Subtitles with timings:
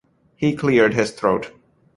[0.35, 1.51] He cleared his throat.